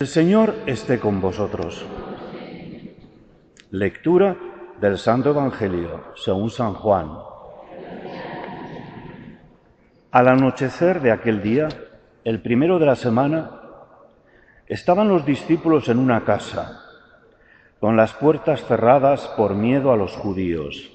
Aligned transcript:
El 0.00 0.06
Señor 0.06 0.54
esté 0.66 1.00
con 1.00 1.20
vosotros. 1.20 1.84
Lectura 3.72 4.36
del 4.80 4.96
Santo 4.96 5.30
Evangelio 5.30 6.12
según 6.14 6.50
San 6.50 6.74
Juan. 6.74 7.18
Al 10.12 10.28
anochecer 10.28 11.00
de 11.00 11.10
aquel 11.10 11.42
día, 11.42 11.66
el 12.22 12.40
primero 12.40 12.78
de 12.78 12.86
la 12.86 12.94
semana, 12.94 13.60
estaban 14.68 15.08
los 15.08 15.26
discípulos 15.26 15.88
en 15.88 15.98
una 15.98 16.24
casa, 16.24 16.80
con 17.80 17.96
las 17.96 18.12
puertas 18.12 18.64
cerradas 18.66 19.26
por 19.36 19.56
miedo 19.56 19.90
a 19.90 19.96
los 19.96 20.12
judíos. 20.12 20.92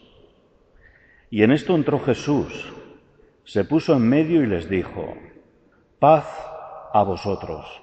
Y 1.30 1.44
en 1.44 1.52
esto 1.52 1.76
entró 1.76 2.00
Jesús, 2.00 2.72
se 3.44 3.66
puso 3.66 3.96
en 3.96 4.08
medio 4.08 4.42
y 4.44 4.48
les 4.48 4.70
dijo, 4.70 5.14
paz 6.00 6.26
a 6.94 7.04
vosotros. 7.04 7.83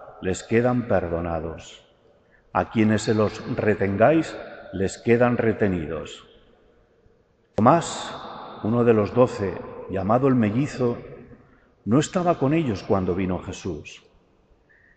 les 0.21 0.43
quedan 0.43 0.87
perdonados. 0.87 1.83
A 2.53 2.69
quienes 2.69 3.03
se 3.03 3.13
los 3.13 3.43
retengáis, 3.55 4.35
les 4.73 4.97
quedan 4.97 5.37
retenidos. 5.37 6.27
Tomás, 7.55 8.15
uno 8.63 8.83
de 8.83 8.93
los 8.93 9.13
doce, 9.13 9.53
llamado 9.89 10.27
el 10.27 10.35
mellizo, 10.35 10.97
no 11.85 11.99
estaba 11.99 12.37
con 12.37 12.53
ellos 12.53 12.83
cuando 12.83 13.15
vino 13.15 13.39
Jesús. 13.39 14.03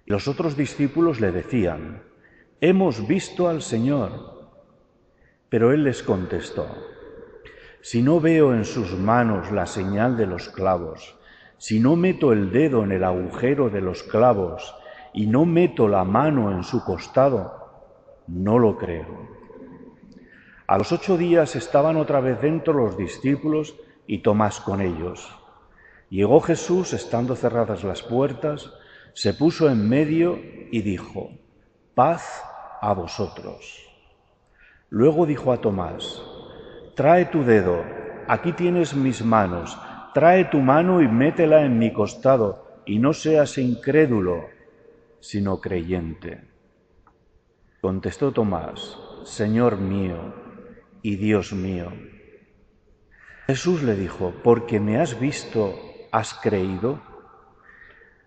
Los 0.06 0.28
otros 0.28 0.56
discípulos 0.56 1.20
le 1.20 1.32
decían, 1.32 2.02
Hemos 2.60 3.06
visto 3.06 3.48
al 3.48 3.62
Señor. 3.62 4.50
Pero 5.48 5.72
él 5.72 5.84
les 5.84 6.02
contestó, 6.02 6.66
Si 7.80 8.02
no 8.02 8.20
veo 8.20 8.54
en 8.54 8.64
sus 8.64 8.92
manos 8.98 9.50
la 9.50 9.66
señal 9.66 10.16
de 10.16 10.26
los 10.26 10.48
clavos, 10.50 11.16
si 11.56 11.80
no 11.80 11.96
meto 11.96 12.32
el 12.32 12.52
dedo 12.52 12.84
en 12.84 12.92
el 12.92 13.04
agujero 13.04 13.70
de 13.70 13.80
los 13.80 14.02
clavos 14.02 14.74
y 15.14 15.26
no 15.26 15.46
meto 15.46 15.88
la 15.88 16.04
mano 16.04 16.50
en 16.50 16.64
su 16.64 16.84
costado, 16.84 17.64
no 18.26 18.58
lo 18.58 18.76
creo. 18.76 19.28
A 20.66 20.76
los 20.76 20.90
ocho 20.92 21.16
días 21.16 21.56
estaban 21.56 21.96
otra 21.96 22.20
vez 22.20 22.40
dentro 22.40 22.74
los 22.74 22.96
discípulos 22.96 23.76
y 24.06 24.18
Tomás 24.18 24.60
con 24.60 24.80
ellos. 24.80 25.30
Llegó 26.10 26.40
Jesús, 26.40 26.92
estando 26.92 27.36
cerradas 27.36 27.84
las 27.84 28.02
puertas, 28.02 28.72
se 29.12 29.34
puso 29.34 29.70
en 29.70 29.88
medio 29.88 30.38
y 30.70 30.82
dijo, 30.82 31.30
paz 31.94 32.42
a 32.80 32.92
vosotros. 32.92 33.86
Luego 34.90 35.26
dijo 35.26 35.52
a 35.52 35.58
Tomás, 35.58 36.22
trae 36.96 37.26
tu 37.26 37.44
dedo, 37.44 37.82
aquí 38.26 38.52
tienes 38.52 38.94
mis 38.94 39.24
manos, 39.24 39.78
trae 40.12 40.46
tu 40.46 40.58
mano 40.58 41.00
y 41.02 41.08
métela 41.08 41.62
en 41.62 41.78
mi 41.78 41.92
costado, 41.92 42.82
y 42.86 42.98
no 42.98 43.12
seas 43.12 43.58
incrédulo, 43.58 44.53
sino 45.24 45.58
creyente. 45.58 46.42
Contestó 47.80 48.32
Tomás, 48.32 48.98
Señor 49.24 49.78
mío 49.78 50.34
y 51.00 51.16
Dios 51.16 51.54
mío. 51.54 51.90
Jesús 53.46 53.82
le 53.82 53.96
dijo, 53.96 54.34
porque 54.44 54.80
me 54.80 55.00
has 55.00 55.18
visto, 55.18 55.80
has 56.12 56.34
creído. 56.34 57.00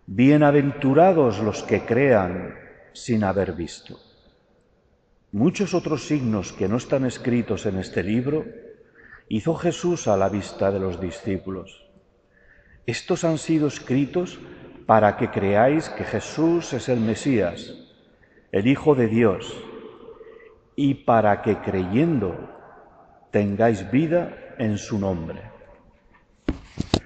Bienaventurados 0.07 1.37
los 1.39 1.61
que 1.61 1.85
crean 1.85 2.55
sin 2.93 3.23
haber 3.23 3.53
visto. 3.53 3.99
Muchos 5.31 5.75
otros 5.75 6.07
signos 6.07 6.51
que 6.51 6.67
no 6.67 6.77
están 6.77 7.05
escritos 7.05 7.67
en 7.67 7.77
este 7.77 8.01
libro 8.01 8.43
hizo 9.29 9.53
Jesús 9.53 10.07
a 10.07 10.17
la 10.17 10.29
vista 10.29 10.71
de 10.71 10.79
los 10.79 10.99
discípulos. 10.99 11.85
Estos 12.87 13.23
han 13.23 13.37
sido 13.37 13.67
escritos 13.67 14.39
para 14.87 15.15
que 15.17 15.29
creáis 15.29 15.89
que 15.89 16.03
Jesús 16.03 16.73
es 16.73 16.89
el 16.89 16.99
Mesías, 16.99 17.75
el 18.51 18.65
Hijo 18.65 18.95
de 18.95 19.07
Dios, 19.07 19.55
y 20.75 20.95
para 20.95 21.43
que 21.43 21.57
creyendo 21.57 22.35
tengáis 23.29 23.91
vida 23.91 24.55
en 24.57 24.79
su 24.79 24.97
nombre. 24.97 25.41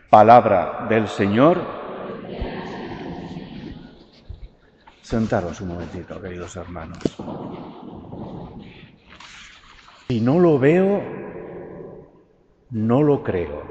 Palabra 0.09 0.85
del 0.89 1.09
Señor 1.09 1.81
Sentaros 5.11 5.59
un 5.59 5.67
momentito, 5.67 6.21
queridos 6.21 6.55
hermanos. 6.55 6.99
Si 10.07 10.21
no 10.21 10.39
lo 10.39 10.57
veo, 10.57 11.03
no 12.69 13.03
lo 13.03 13.21
creo. 13.21 13.61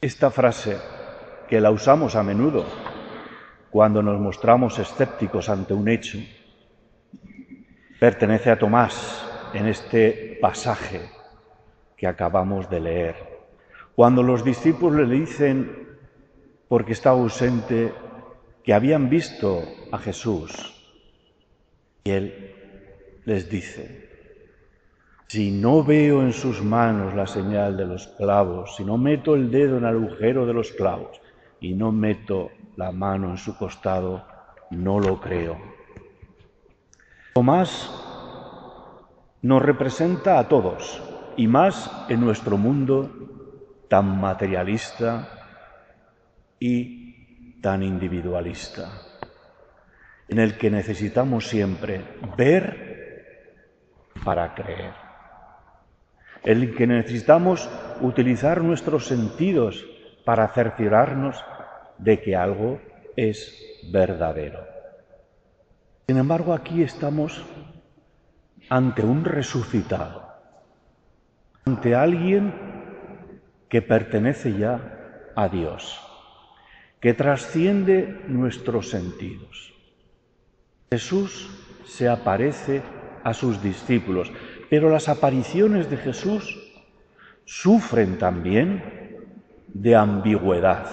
Esta 0.00 0.30
frase, 0.30 0.78
que 1.52 1.60
la 1.60 1.70
usamos 1.70 2.16
a 2.16 2.22
menudo 2.22 2.64
cuando 3.68 4.02
nos 4.02 4.18
mostramos 4.18 4.78
escépticos 4.78 5.50
ante 5.50 5.74
un 5.74 5.86
hecho, 5.86 6.16
pertenece 8.00 8.50
a 8.50 8.58
Tomás 8.58 9.22
en 9.52 9.66
este 9.66 10.38
pasaje 10.40 11.10
que 11.94 12.06
acabamos 12.06 12.70
de 12.70 12.80
leer. 12.80 13.16
Cuando 13.94 14.22
los 14.22 14.42
discípulos 14.42 15.06
le 15.06 15.14
dicen, 15.14 15.88
porque 16.68 16.92
está 16.92 17.10
ausente, 17.10 17.92
que 18.64 18.72
habían 18.72 19.10
visto 19.10 19.62
a 19.90 19.98
Jesús. 19.98 20.50
Y 22.04 22.12
él 22.12 22.54
les 23.26 23.50
dice, 23.50 24.08
si 25.26 25.50
no 25.50 25.84
veo 25.84 26.22
en 26.22 26.32
sus 26.32 26.62
manos 26.62 27.12
la 27.12 27.26
señal 27.26 27.76
de 27.76 27.84
los 27.84 28.06
clavos, 28.06 28.74
si 28.74 28.86
no 28.86 28.96
meto 28.96 29.34
el 29.34 29.50
dedo 29.50 29.76
en 29.76 29.84
el 29.84 29.96
agujero 29.96 30.46
de 30.46 30.54
los 30.54 30.72
clavos 30.72 31.20
y 31.62 31.74
no 31.74 31.92
meto 31.92 32.50
la 32.76 32.90
mano 32.90 33.30
en 33.30 33.38
su 33.38 33.56
costado, 33.56 34.26
no 34.70 34.98
lo 34.98 35.20
creo. 35.20 35.56
Tomás 37.34 37.90
nos 39.40 39.62
representa 39.62 40.38
a 40.38 40.48
todos, 40.48 41.00
y 41.36 41.46
más 41.46 41.90
en 42.08 42.20
nuestro 42.20 42.58
mundo 42.58 43.10
tan 43.88 44.20
materialista 44.20 45.28
y 46.58 47.60
tan 47.60 47.82
individualista, 47.82 48.90
en 50.28 50.40
el 50.40 50.58
que 50.58 50.70
necesitamos 50.70 51.48
siempre 51.48 52.04
ver 52.36 54.02
para 54.24 54.54
creer, 54.54 54.94
en 56.42 56.58
el 56.60 56.74
que 56.74 56.86
necesitamos 56.88 57.70
utilizar 58.00 58.62
nuestros 58.62 59.06
sentidos 59.06 59.86
para 60.24 60.48
cerciorarnos 60.48 61.44
de 62.02 62.20
que 62.20 62.36
algo 62.36 62.80
es 63.16 63.58
verdadero. 63.90 64.60
Sin 66.06 66.18
embargo, 66.18 66.52
aquí 66.52 66.82
estamos 66.82 67.44
ante 68.68 69.02
un 69.02 69.24
resucitado, 69.24 70.28
ante 71.64 71.94
alguien 71.94 72.52
que 73.68 73.82
pertenece 73.82 74.56
ya 74.58 75.30
a 75.34 75.48
Dios 75.48 76.00
que 77.02 77.14
trasciende 77.14 78.20
nuestros 78.28 78.88
sentidos. 78.88 79.74
Jesús 80.92 81.50
se 81.84 82.08
aparece 82.08 82.80
a 83.24 83.34
sus 83.34 83.60
discípulos, 83.60 84.30
pero 84.70 84.88
las 84.88 85.08
apariciones 85.08 85.90
de 85.90 85.96
Jesús 85.96 86.62
sufren 87.44 88.18
también 88.18 88.84
de 89.66 89.96
ambigüedad. 89.96 90.86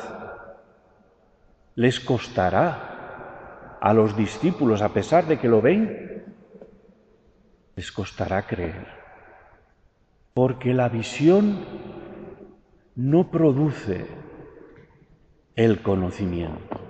Les 1.79 2.01
costará 2.01 3.77
a 3.79 3.93
los 3.93 4.17
discípulos, 4.17 4.81
a 4.81 4.89
pesar 4.89 5.27
de 5.27 5.39
que 5.39 5.47
lo 5.47 5.61
ven, 5.61 6.25
les 7.77 7.89
costará 7.93 8.45
creer, 8.45 8.85
porque 10.33 10.73
la 10.73 10.89
visión 10.89 11.63
no 12.97 13.31
produce 13.31 14.05
el 15.55 15.81
conocimiento. 15.81 16.81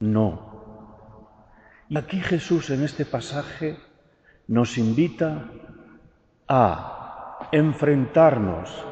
No. 0.00 1.40
Y 1.88 1.96
aquí 1.96 2.20
Jesús 2.20 2.68
en 2.68 2.84
este 2.84 3.06
pasaje 3.06 3.78
nos 4.46 4.76
invita 4.76 5.48
a 6.48 7.48
enfrentarnos 7.52 8.84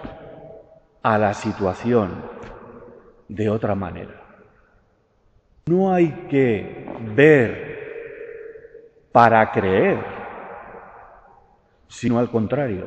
a 1.02 1.18
la 1.18 1.34
situación 1.34 2.24
de 3.28 3.50
otra 3.50 3.74
manera. 3.74 4.25
No 5.68 5.92
hay 5.92 6.26
que 6.30 6.86
ver 7.16 9.08
para 9.10 9.50
creer, 9.50 9.98
sino 11.88 12.20
al 12.20 12.30
contrario. 12.30 12.86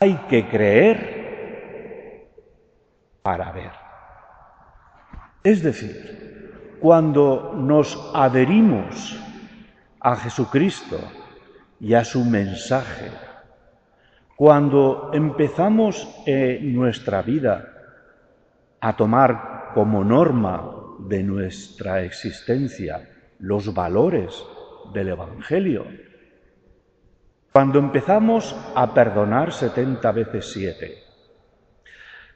Hay 0.00 0.14
que 0.30 0.48
creer 0.48 2.30
para 3.20 3.52
ver. 3.52 3.72
Es 5.42 5.62
decir, 5.62 6.78
cuando 6.80 7.52
nos 7.54 8.10
adherimos 8.14 9.20
a 10.00 10.16
Jesucristo 10.16 10.98
y 11.80 11.92
a 11.92 12.02
su 12.02 12.24
mensaje, 12.24 13.10
cuando 14.36 15.10
empezamos 15.12 16.08
en 16.24 16.74
nuestra 16.74 17.20
vida 17.20 17.74
a 18.80 18.96
tomar 18.96 19.72
como 19.74 20.02
norma 20.02 20.80
de 20.98 21.22
nuestra 21.22 22.02
existencia 22.02 23.08
los 23.38 23.74
valores 23.74 24.44
del 24.92 25.08
Evangelio, 25.08 25.86
cuando 27.52 27.78
empezamos 27.78 28.56
a 28.74 28.92
perdonar 28.94 29.52
70 29.52 30.12
veces 30.12 30.52
7, 30.52 30.98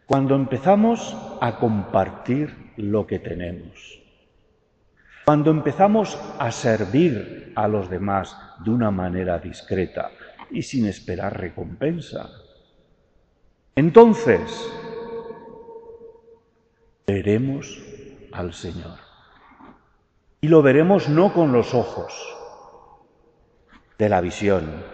cuando 0.07 0.35
empezamos 0.35 1.17
a 1.41 1.57
compartir 1.57 2.55
lo 2.77 3.07
que 3.07 3.19
tenemos, 3.19 4.03
cuando 5.25 5.51
empezamos 5.51 6.19
a 6.39 6.51
servir 6.53 7.53
a 7.57 7.69
los 7.69 7.91
demás 7.91 8.37
de 8.65 8.71
una 8.71 8.91
manera 8.91 9.39
discreta 9.39 10.11
y 10.51 10.63
sin 10.63 10.87
esperar 10.87 11.39
recompensa, 11.39 12.31
entonces 13.75 14.41
veremos 17.07 17.98
al 18.39 18.55
Señor. 18.55 18.99
Y 20.41 20.49
lo 20.49 20.63
veremos 20.63 21.09
no 21.09 21.33
con 21.33 21.53
los 21.53 21.75
ojos 21.75 22.15
de 23.99 24.09
la 24.09 24.21
visión, 24.21 24.85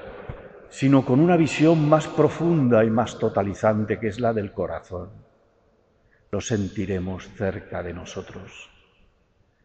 sino 0.71 1.05
con 1.05 1.21
una 1.21 1.37
visión 1.37 1.89
más 1.89 2.09
profunda 2.09 2.85
y 2.85 2.91
más 2.91 3.19
totalizante 3.19 4.01
que 4.01 4.09
es 4.09 4.19
la 4.19 4.33
del 4.33 4.53
corazón. 4.53 5.11
Lo 6.31 6.41
sentiremos 6.41 7.29
cerca 7.37 7.83
de 7.83 7.93
nosotros 7.93 8.71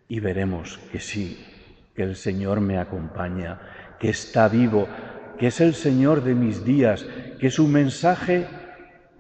y 0.10 0.20
veremos 0.20 0.78
que 0.92 1.00
sí, 1.00 1.46
que 1.96 2.04
el 2.04 2.16
Señor 2.16 2.60
me 2.60 2.78
acompaña, 2.78 3.62
que 3.98 4.10
está 4.10 4.50
vivo, 4.50 4.88
que 5.40 5.48
es 5.48 5.62
el 5.62 5.74
Señor 5.74 6.22
de 6.22 6.36
mis 6.36 6.66
días, 6.66 7.06
que 7.40 7.50
su 7.50 7.68
mensaje 7.68 8.48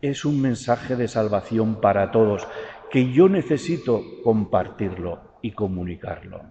es 0.02 0.26
un 0.26 0.42
mensaje 0.42 0.96
de 0.96 1.08
salvación 1.08 1.82
para 1.82 2.12
todos, 2.12 2.48
que 2.89 3.12
yo 3.12 3.30
necesito 3.30 4.03
compartirlo 4.24 5.21
y 5.41 5.51
comunicarlo. 5.51 6.41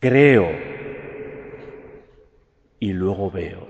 Creo 0.00 0.46
y 2.80 2.92
luego 2.92 3.30
veo. 3.30 3.66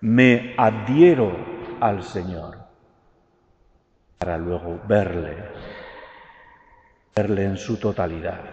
Me 0.00 0.54
adhiero 0.56 1.32
al 1.80 2.02
Señor 2.02 2.58
para 4.18 4.36
luego 4.36 4.80
verle, 4.86 5.36
verle 7.14 7.44
en 7.44 7.56
su 7.56 7.76
totalidad, 7.76 8.52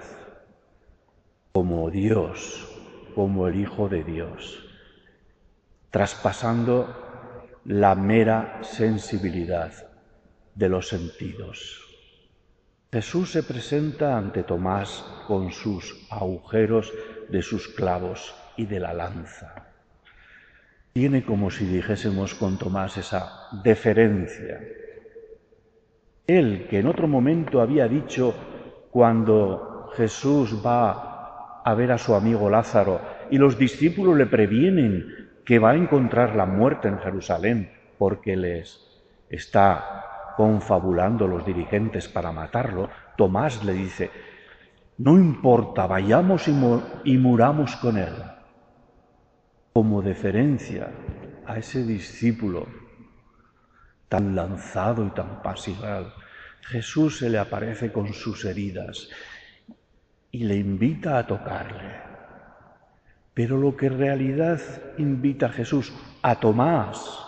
como 1.51 1.89
Dios, 1.89 2.71
como 3.15 3.47
el 3.47 3.59
Hijo 3.59 3.89
de 3.89 4.03
Dios, 4.03 4.63
traspasando 5.89 6.87
la 7.65 7.95
mera 7.95 8.59
sensibilidad 8.61 9.94
de 10.55 10.69
los 10.69 10.87
sentidos. 10.87 11.81
Jesús 12.91 13.31
se 13.31 13.43
presenta 13.43 14.17
ante 14.17 14.43
Tomás 14.43 15.03
con 15.27 15.51
sus 15.51 16.07
agujeros 16.09 16.93
de 17.27 17.41
sus 17.41 17.67
clavos 17.67 18.33
y 18.55 18.65
de 18.65 18.79
la 18.79 18.93
lanza. 18.93 19.67
Tiene 20.93 21.25
como 21.25 21.51
si 21.51 21.65
dijésemos 21.65 22.35
con 22.35 22.57
Tomás 22.57 22.95
esa 22.95 23.49
deferencia. 23.63 24.61
Él 26.25 26.67
que 26.69 26.79
en 26.79 26.87
otro 26.87 27.07
momento 27.07 27.59
había 27.59 27.89
dicho 27.89 28.33
cuando 28.91 29.91
Jesús 29.97 30.65
va 30.65 31.61
a 31.65 31.73
ver 31.75 31.91
a 31.91 31.97
su 31.97 32.15
amigo 32.15 32.49
Lázaro 32.49 33.01
y 33.29 33.37
los 33.37 33.57
discípulos 33.57 34.15
le 34.15 34.25
previenen 34.25 35.31
que 35.43 35.59
va 35.59 35.71
a 35.71 35.75
encontrar 35.75 36.33
la 36.35 36.45
muerte 36.45 36.87
en 36.87 36.99
Jerusalén 36.99 37.71
porque 37.97 38.37
les 38.37 38.79
está 39.29 40.14
confabulando 40.35 41.27
los 41.27 41.45
dirigentes 41.45 42.07
para 42.07 42.31
matarlo, 42.31 42.89
Tomás 43.17 43.63
le 43.63 43.73
dice, 43.73 44.11
no 44.97 45.17
importa, 45.17 45.87
vayamos 45.87 46.47
y, 46.47 47.17
muramos 47.17 47.75
con 47.75 47.97
él. 47.97 48.13
Como 49.73 50.01
deferencia 50.01 50.89
a 51.45 51.57
ese 51.57 51.83
discípulo 51.83 52.67
tan 54.07 54.35
lanzado 54.35 55.05
y 55.05 55.09
tan 55.09 55.41
pasional, 55.41 56.13
Jesús 56.61 57.17
se 57.19 57.29
le 57.29 57.37
aparece 57.37 57.91
con 57.91 58.13
sus 58.13 58.45
heridas 58.45 59.09
y 60.31 60.45
le 60.45 60.55
invita 60.55 61.17
a 61.17 61.27
tocarle. 61.27 62.05
Pero 63.33 63.57
lo 63.57 63.75
que 63.75 63.87
en 63.87 63.99
realidad 63.99 64.61
invita 64.97 65.47
a 65.47 65.51
Jesús 65.51 65.93
a 66.21 66.35
Tomás 66.35 67.19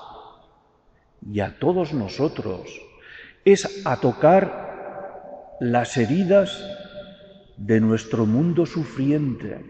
y 1.30 1.42
a 1.42 1.60
todos 1.60 1.94
nosotros 1.94 2.87
es 3.54 3.86
a 3.86 3.96
tocar 3.96 5.56
las 5.62 5.96
heridas 5.96 6.62
de 7.56 7.80
nuestro 7.80 8.26
mundo 8.26 8.66
sufriente, 8.66 9.66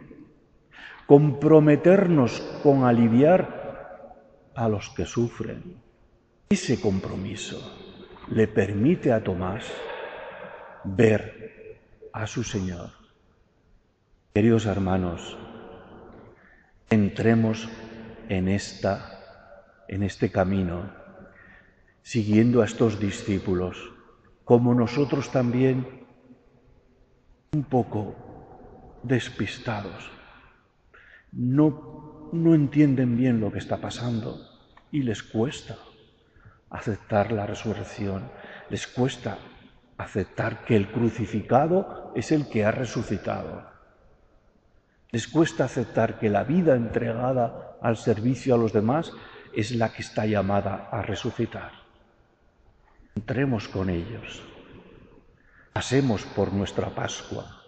comprometernos 1.06 2.41
con 2.63 2.85
aliviar 2.85 4.15
a 4.56 4.68
los 4.68 4.89
que 4.89 5.06
sufren. 5.06 5.75
Ese 6.50 6.81
compromiso 6.81 7.62
le 8.31 8.47
permite 8.47 9.12
a 9.12 9.24
Tomás 9.24 9.63
ver 10.83 11.77
a 12.13 12.25
su 12.25 12.44
Señor. 12.44 12.89
Queridos 14.33 14.65
hermanos, 14.65 15.38
entremos 16.89 17.69
en 18.27 18.47
esta 18.47 19.13
en 19.88 20.01
este 20.01 20.31
camino 20.31 20.89
siguiendo 22.07 22.62
a 22.62 22.65
estos 22.65 23.01
discípulos, 23.01 23.92
como 24.45 24.74
nosotros 24.74 25.30
también, 25.30 26.06
un 27.51 27.65
poco 27.65 28.15
despistados. 29.03 30.10
No, 31.34 32.29
no 32.31 32.55
entienden 32.55 33.17
bien 33.17 33.41
lo 33.41 33.51
que 33.51 33.60
está 33.60 33.81
pasando 33.81 34.39
y 34.89 35.03
les 35.03 35.22
cuesta 35.22 35.75
aceptar 36.70 37.34
la 37.34 37.46
resurrección, 37.46 38.31
les 38.70 38.88
cuesta 38.88 39.39
aceptar 39.98 40.63
que 40.63 40.77
el 40.77 40.89
crucificado 40.89 42.13
es 42.15 42.31
el 42.31 42.48
que 42.48 42.63
ha 42.63 42.72
resucitado. 42.72 43.70
Les 45.12 45.27
cuesta 45.27 45.65
aceptar 45.65 46.20
que 46.20 46.29
la 46.29 46.46
vida 46.46 46.77
entregada 46.77 47.77
al 47.81 47.98
servicio 47.98 48.55
a 48.55 48.58
los 48.58 48.72
demás 48.72 49.12
es 49.53 49.75
la 49.75 49.91
que 49.91 50.03
está 50.03 50.25
llamada 50.25 50.88
a 50.89 51.01
resucitar. 51.01 51.87
Entremos 53.17 53.67
con 53.67 53.89
ellos, 53.89 54.43
pasemos 55.74 56.24
por 56.24 56.53
nuestra 56.53 56.91
Pascua, 56.91 57.63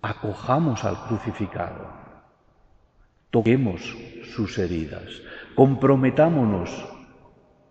acojamos 0.00 0.84
al 0.84 0.96
crucificado, 1.08 1.90
toquemos 3.32 3.96
sus 4.36 4.56
heridas, 4.58 5.20
comprometámonos 5.56 6.70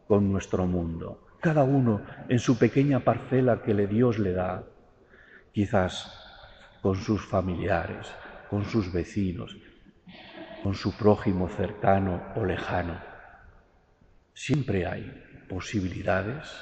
con 0.05 0.29
nuestro 0.29 0.67
mundo, 0.67 1.25
cada 1.39 1.63
uno 1.63 2.01
en 2.27 2.39
su 2.39 2.57
pequeña 2.57 2.99
parcela 2.99 3.61
que 3.63 3.73
le 3.73 3.87
Dios 3.87 4.19
le 4.19 4.33
da, 4.33 4.65
quizás 5.53 6.11
con 6.81 6.97
sus 6.97 7.25
familiares, 7.25 8.13
con 8.49 8.65
sus 8.65 8.91
vecinos, 8.91 9.55
con 10.61 10.75
su 10.75 10.91
prójimo 10.97 11.47
cercano 11.47 12.21
o 12.35 12.43
lejano. 12.43 13.14
Siempre 14.35 14.85
hay 14.85 15.45
posibilidades 15.47 16.53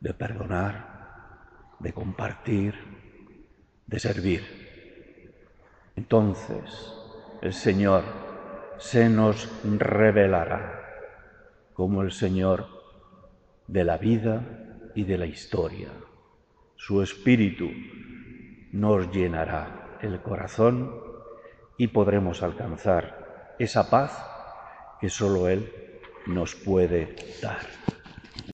de 0.00 0.14
perdonar, 0.14 1.76
de 1.78 1.92
compartir, 1.92 2.74
de 3.86 3.98
servir. 3.98 4.42
Entonces 5.94 6.90
el 7.42 7.52
Señor 7.52 8.02
se 8.78 9.10
nos 9.10 9.46
revelará 9.62 10.80
como 11.74 12.00
el 12.00 12.12
Señor 12.12 12.66
de 13.66 13.84
la 13.84 13.98
vida 13.98 14.90
y 14.94 15.04
de 15.04 15.18
la 15.18 15.26
historia. 15.26 15.90
Su 16.76 17.02
espíritu 17.02 17.68
nos 18.72 19.12
llenará 19.12 19.98
el 20.00 20.18
corazón 20.22 20.98
y 21.76 21.88
podremos 21.88 22.42
alcanzar 22.42 23.54
esa 23.58 23.90
paz 23.90 24.24
que 24.98 25.10
solo 25.10 25.46
Él 25.46 25.84
nos 26.26 26.54
puede 26.54 27.14
dar. 27.40 27.93